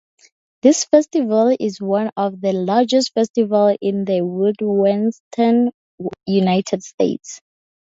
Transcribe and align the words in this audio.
This 0.63 0.85
festival 0.85 1.55
is 1.59 1.79
one 1.79 2.09
of 2.17 2.41
the 2.41 2.53
larger 2.53 3.03
festivals 3.03 3.77
in 3.81 4.03
the 4.05 4.21
Midwestern 4.23 5.69
United 6.25 6.81
States. 6.81 7.39